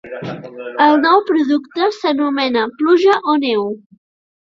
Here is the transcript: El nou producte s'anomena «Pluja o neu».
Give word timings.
El 0.85 0.97
nou 1.03 1.21
producte 1.27 1.91
s'anomena 1.99 2.67
«Pluja 2.83 3.23
o 3.37 3.41
neu». 3.47 3.73